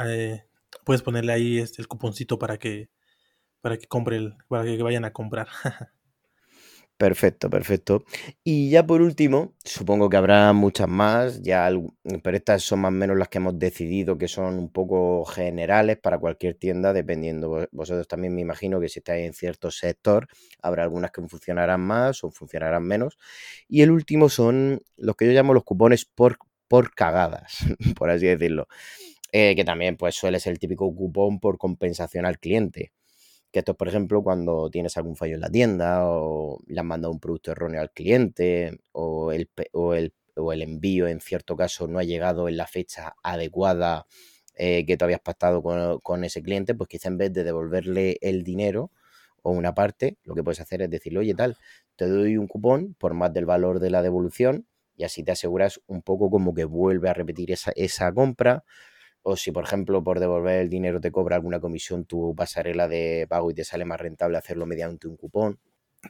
[0.05, 0.43] Eh,
[0.85, 2.89] puedes ponerle ahí este, el cuponcito para que,
[3.61, 5.49] para que compre el, para que vayan a comprar.
[6.97, 8.03] Perfecto, perfecto.
[8.43, 11.71] Y ya por último, supongo que habrá muchas más, ya,
[12.21, 15.97] pero estas son más o menos las que hemos decidido que son un poco generales
[15.97, 17.65] para cualquier tienda, dependiendo.
[17.71, 20.27] Vosotros también me imagino que si estáis en cierto sector,
[20.61, 23.17] habrá algunas que funcionarán más o funcionarán menos.
[23.69, 27.59] Y el último son los que yo llamo los cupones por, por cagadas,
[27.97, 28.67] por así decirlo.
[29.31, 32.93] Eh, que también pues suele ser el típico cupón por compensación al cliente.
[33.51, 36.87] Que esto es, por ejemplo, cuando tienes algún fallo en la tienda o le han
[36.87, 41.55] mandado un producto erróneo al cliente o el, o el, o el envío en cierto
[41.55, 44.05] caso no ha llegado en la fecha adecuada
[44.61, 48.43] eh, que tú habías pactado con, ese cliente, pues quizá en vez de devolverle el
[48.43, 48.91] dinero
[49.41, 51.55] o una parte, lo que puedes hacer es decirle, oye, tal,
[51.95, 55.79] te doy un cupón por más del valor de la devolución y así te aseguras
[55.87, 58.65] un poco como que vuelve a repetir esa, esa compra
[59.29, 63.25] o si, por ejemplo, por devolver el dinero te cobra alguna comisión tu pasarela de
[63.29, 65.59] pago y te sale más rentable hacerlo mediante un cupón.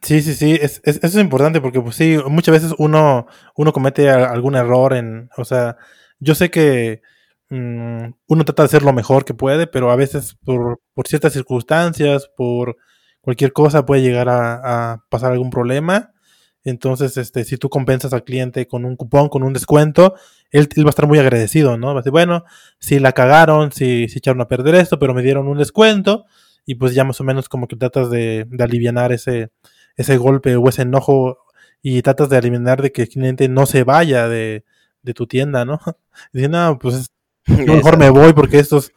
[0.02, 4.10] Sí, sí, sí, es, eso es importante porque pues sí, muchas veces uno, uno comete
[4.10, 5.78] algún error en, o sea,
[6.20, 7.02] yo sé que
[7.50, 12.30] mm, uno trata de hacer lo mejor que puede, pero a veces por, ciertas circunstancias,
[12.38, 12.78] por
[13.22, 16.14] cualquier cosa puede llegar a pasar algún problema
[16.63, 20.15] entonces, este, si tú compensas al cliente con un cupón, con un descuento,
[20.52, 21.88] él, va a estar muy agradecido, ¿no?
[21.88, 22.43] Va a decir, bueno,
[22.80, 26.26] si la cagaron, si, si echaron a perder esto, pero me dieron un descuento,
[26.65, 29.52] y pues ya más o menos como que tratas de, de aliviar ese,
[29.95, 31.39] ese golpe o ese enojo
[31.82, 34.65] y tratas de eliminar de que el cliente no se vaya de,
[35.02, 35.80] de tu tienda, ¿no?
[36.34, 37.12] Dice, no, pues
[37.48, 38.91] mejor me voy porque estos,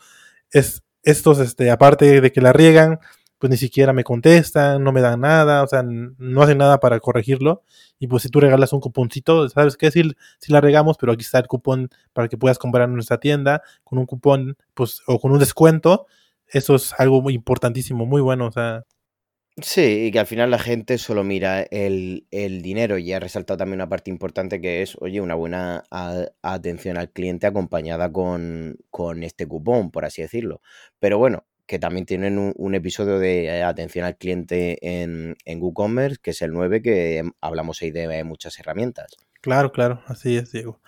[0.51, 2.98] es, estos, este, aparte de que la riegan,
[3.42, 7.00] pues ni siquiera me contestan, no me dan nada, o sea, no hacen nada para
[7.00, 7.64] corregirlo.
[7.98, 9.90] Y pues si tú regalas un cuponcito, ¿sabes qué?
[9.90, 13.18] Si, si la regamos, pero aquí está el cupón para que puedas comprar en nuestra
[13.18, 16.07] tienda con un cupón, pues, o con un descuento,
[16.46, 18.85] eso es algo muy importantísimo, muy bueno, o sea.
[19.61, 23.78] Sí, y que al final la gente solo mira el, dinero y ha resaltado también
[23.81, 25.83] una parte importante que es, oye, una buena
[26.42, 30.61] atención al cliente acompañada con, con este cupón, por así decirlo.
[31.00, 36.19] Pero bueno, que también tienen un, episodio de eh, atención al cliente en, en WooCommerce,
[36.21, 39.17] que es el 9, que hablamos ahí de muchas herramientas.
[39.41, 40.83] Claro, claro, así es, Diego.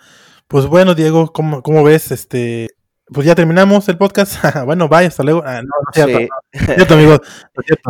[0.47, 2.11] Pues bueno, Diego, ¿cómo, cómo ves?
[2.11, 2.67] Este,
[3.07, 4.35] pues ya terminamos el podcast.
[4.65, 5.43] bueno, bye, hasta luego.
[5.45, 7.19] Ah, no, no cierto, cierto, amigo.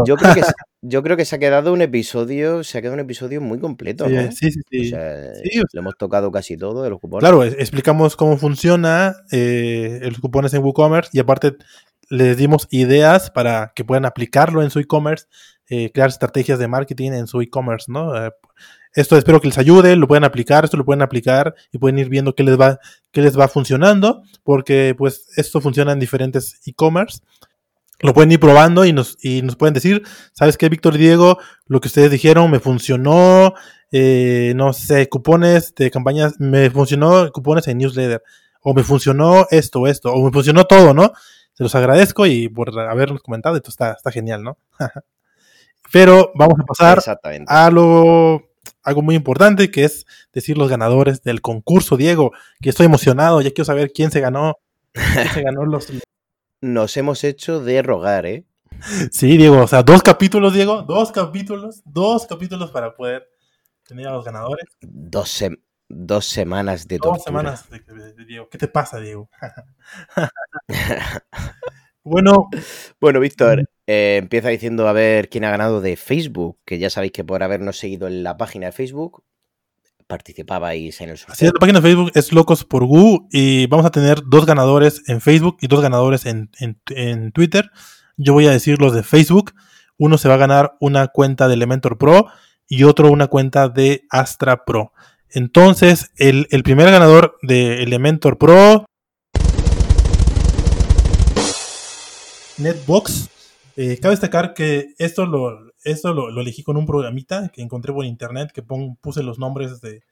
[0.06, 2.96] Yo creo que se, yo creo que se ha quedado un episodio, se ha quedado
[2.96, 4.32] un episodio muy completo, ¿no?
[4.32, 4.92] Sí, sí, sí.
[4.92, 7.22] lo hemos tocado casi todo de los cupones.
[7.22, 11.56] Claro, explicamos cómo funciona eh, los cupones en WooCommerce y aparte
[12.10, 15.26] les dimos ideas para que puedan aplicarlo en su e-commerce,
[15.70, 18.16] eh, crear estrategias de marketing en su e-commerce, ¿no?
[18.16, 18.32] Eh,
[18.94, 22.08] esto espero que les ayude, lo pueden aplicar, esto lo pueden aplicar y pueden ir
[22.08, 22.80] viendo qué les va,
[23.12, 27.20] qué les va funcionando, porque pues esto funciona en diferentes e-commerce.
[28.00, 31.40] Lo pueden ir probando y nos, y nos pueden decir, ¿sabes qué, Víctor y Diego?
[31.66, 33.54] Lo que ustedes dijeron me funcionó,
[33.92, 38.22] eh, no sé, cupones de campañas, me funcionó cupones en newsletter,
[38.62, 41.12] o me funcionó esto, esto, o me funcionó todo, ¿no?
[41.56, 44.58] Se los agradezco y por habernos comentado, esto está, está genial, ¿no?
[45.92, 47.02] Pero vamos a pasar
[47.48, 48.50] a lo,
[48.84, 53.52] algo muy importante que es decir los ganadores del concurso, Diego, que estoy emocionado, ya
[53.52, 54.58] quiero saber quién se ganó,
[54.92, 55.88] quién se ganó los...
[56.62, 58.46] Nos hemos hecho de rogar, ¿eh?
[59.12, 63.30] Sí, Diego, o sea, dos capítulos, Diego, dos capítulos, dos capítulos para poder
[63.88, 64.66] tener a los ganadores.
[64.82, 67.26] Dos, sem- dos semanas de Dos tortura.
[67.26, 68.50] semanas de, de- de Diego.
[68.50, 69.30] ¿Qué te pasa, Diego?
[72.04, 72.50] bueno,
[73.02, 77.12] Bueno, Víctor, eh, empieza diciendo a ver quién ha ganado de Facebook, que ya sabéis
[77.12, 79.24] que por habernos seguido en la página de Facebook
[80.08, 81.48] participabais en el así sorteo.
[81.48, 85.02] es, la página de Facebook es Locos por Gu y vamos a tener dos ganadores
[85.08, 87.72] en Facebook y dos ganadores en, en- en Twitter.
[88.16, 89.54] Yo voy a decir los de Facebook.
[89.98, 92.28] Uno se va a ganar una cuenta de Elementor Pro
[92.68, 94.94] y otro una cuenta de Astra Pro.
[95.32, 98.86] Entonces, el, el primer ganador de Elementor Pro,
[102.58, 103.30] Netbox.
[103.78, 108.06] Eh, cabe destacar que esto lo, esto lo, elegí con un programita que encontré por
[108.06, 110.04] internet, que puse los nombres de,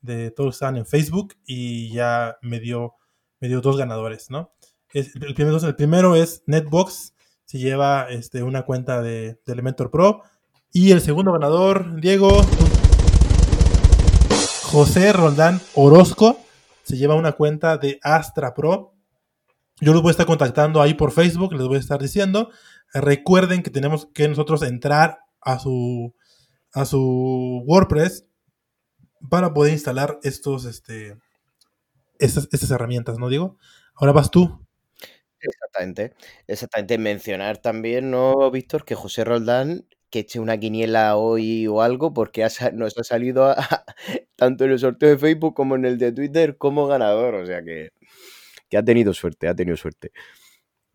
[0.00, 2.94] de todos que estaban en Facebook y ya me dio,
[3.40, 4.52] me dio dos ganadores, ¿no?
[4.92, 10.22] Es- el, primero, es Netbox, se lleva este, una cuenta de Elementor Pro.
[10.72, 12.46] Y el segundo ganador, Diego,
[14.70, 16.38] José Roldán Orozco,
[16.84, 18.94] se lleva una cuenta de Astra Pro.
[19.80, 22.50] Yo los voy a estar contactando ahí por Facebook, les voy a estar diciendo.
[22.94, 26.14] Recuerden que tenemos que nosotros entrar a su,
[26.72, 28.26] a su WordPress
[29.28, 31.18] para poder instalar estos, este,
[32.20, 33.56] estas, estas herramientas, ¿no, Diego?
[33.96, 34.64] Ahora vas tú.
[35.40, 36.14] Exactamente.
[36.46, 36.96] Exactamente.
[36.96, 38.84] Mencionar también, ¿no, Víctor?
[38.84, 43.56] Que José Roldán que eche una quiniela hoy o algo, porque nos ha salido a-
[44.36, 47.34] tanto en el sorteo de Facebook como en el de Twitter como ganador.
[47.36, 47.90] O sea que,
[48.68, 50.12] que ha tenido suerte, ha tenido suerte.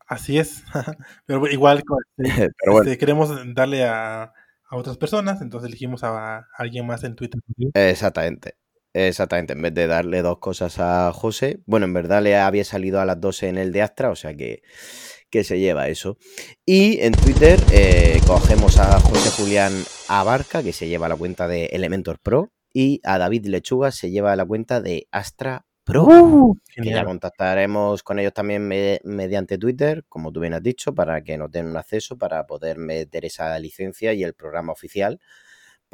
[0.08, 0.64] Así es.
[1.26, 1.84] Pero igual
[2.18, 4.24] este, Pero bueno, este, queremos darle a,
[4.70, 7.42] a otras personas, entonces elegimos a, a alguien más en Twitter.
[7.74, 8.56] exactamente.
[8.98, 9.52] Exactamente.
[9.54, 13.06] En vez de darle dos cosas a José, bueno, en verdad le había salido a
[13.06, 14.62] las 12 en el de Astra, o sea que,
[15.30, 16.18] que se lleva eso.
[16.66, 19.74] Y en Twitter eh, cogemos a José Julián
[20.08, 24.34] Abarca, que se lleva la cuenta de Elementor Pro, y a David Lechuga se lleva
[24.38, 26.06] la cuenta de Astra Pro.
[26.74, 31.22] que ya contactaremos con ellos también me- mediante Twitter, como tú bien has dicho, para
[31.22, 35.20] que nos den un acceso para poder meter esa licencia y el programa oficial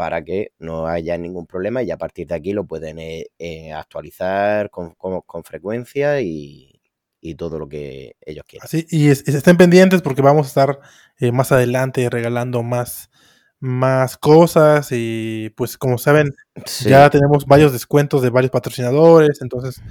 [0.02, 3.72] para que no haya ningún problema y a partir de aquí lo pueden eh, eh,
[3.72, 6.82] actualizar con, con- con frecuencia y,
[7.22, 8.66] y todo lo que ellos quieran.
[8.66, 10.80] Así, y es- es- estén pendientes porque vamos a estar
[11.20, 13.12] eh, más adelante regalando más,
[13.60, 16.34] más cosas y pues como saben
[16.66, 19.84] Sí, ya tenemos varios descuentos de varios patrocinadores, entonces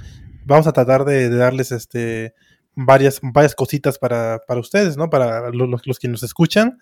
[0.43, 2.33] vamos a tratar de, de darles este
[2.75, 5.09] varias, varias cositas para, para ustedes, ¿no?
[5.09, 6.79] Para lo- los, los que nos escuchan.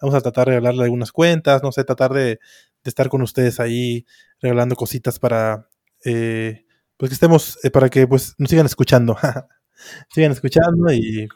[0.00, 2.40] Vamos a tratar de regalarle algunas cuentas, no sé, tratar de,
[2.84, 4.06] de estar con ustedes ahí
[4.40, 5.68] regalando cositas para
[6.04, 6.64] eh,
[6.96, 9.16] pues que estemos, eh, para que pues nos sigan escuchando.
[10.14, 11.28] sigan escuchando y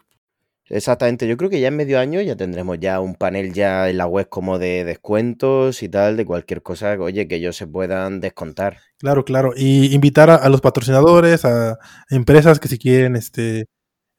[0.68, 1.26] exactamente.
[1.28, 4.06] Yo creo que ya en medio año ya tendremos ya un panel ya en la
[4.06, 8.78] web como de descuentos y tal, de cualquier cosa, oye, que ellos se puedan descontar.
[8.98, 9.52] Claro, claro.
[9.56, 11.78] Y invitar a, a los patrocinadores, a
[12.10, 13.66] empresas que si quieren este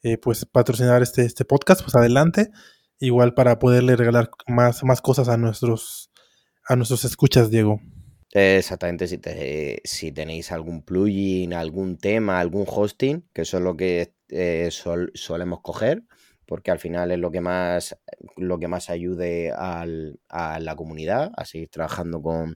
[0.03, 2.49] eh, pues patrocinar este, este podcast, pues adelante.
[2.99, 6.11] Igual para poderle regalar más, más cosas a nuestros
[6.67, 7.79] a nuestros escuchas, Diego.
[8.33, 13.75] Exactamente, si, te- si tenéis algún plugin, algún tema, algún hosting, que eso es lo
[13.77, 16.03] que eh, sol- solemos coger,
[16.45, 17.97] porque al final es lo que más,
[18.35, 22.55] lo que más ayude al- a la comunidad a seguir trabajando con,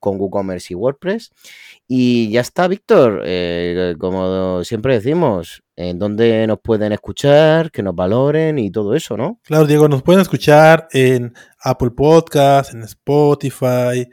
[0.00, 1.30] con WooCommerce y WordPress.
[1.86, 7.94] Y ya está, Víctor, eh, como siempre decimos, en dónde nos pueden escuchar, que nos
[7.94, 9.40] valoren y todo eso, ¿no?
[9.44, 14.08] Claro, Diego, nos pueden escuchar en Apple Podcast, en Spotify,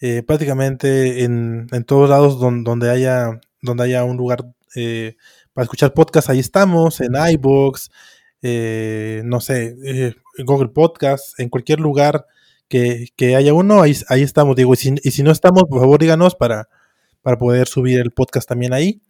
[0.00, 4.44] eh, prácticamente en, en todos lados don- donde haya, donde haya un lugar
[4.76, 5.16] eh,
[5.52, 7.90] para escuchar podcast, ahí estamos, en iBox,
[8.42, 12.26] eh, no sé, eh, Google Podcast, en cualquier lugar
[12.68, 14.74] que, que haya uno, ahí, ahí estamos, Diego.
[14.74, 16.68] Y si, y si no estamos, por favor díganos para,
[17.22, 19.00] para poder subir el podcast también ahí.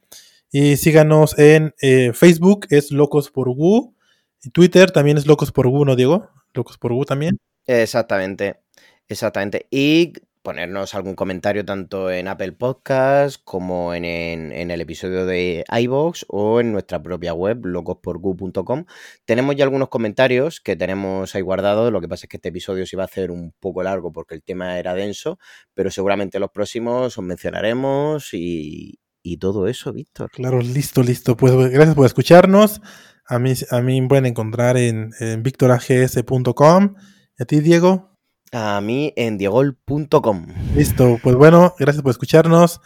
[0.57, 3.93] Y síganos en eh, Facebook, es Locos por Gu.
[4.40, 6.29] Y Twitter también es Locos por Gu, ¿no, Diego?
[6.53, 7.38] Locos por Gu también.
[7.67, 8.61] Exactamente,
[9.09, 9.67] exactamente.
[9.73, 16.25] Y ponernos algún comentario tanto en Apple Podcast como en, en- el episodio de iVoox
[16.29, 18.85] o en nuestra propia web, locosporgu.com.
[19.25, 21.90] Tenemos ya algunos comentarios que tenemos ahí guardados.
[21.90, 24.37] Lo que pasa es que este episodio se iba a hacer un poco largo porque
[24.37, 25.40] el tema era denso,
[25.75, 30.31] pero seguramente los próximos os mencionaremos y, y todo eso, Víctor.
[30.31, 31.37] Claro, listo, listo.
[31.37, 32.83] Pues gracias por escucharnos.
[33.27, 36.94] A mí, a mí me pueden encontrar en, en victorags.com.
[37.38, 38.16] ¿Y a ti, Diego?
[38.52, 40.46] A mí en diegol.com.
[40.77, 42.81] Listo, pues bueno, gracias por escucharnos.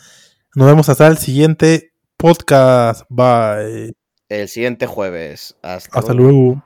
[0.54, 3.02] Nos vemos hasta el siguiente podcast.
[3.08, 3.94] Bye.
[4.28, 5.56] El siguiente jueves.
[5.60, 6.62] Hasta, Hasta luego.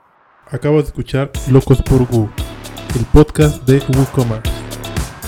[0.51, 2.29] Acabo de escuchar Locos por Wu,
[2.95, 4.51] el podcast de WooCommerce,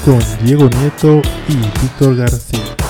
[0.06, 1.20] con Diego Nieto
[1.50, 2.85] y Víctor García.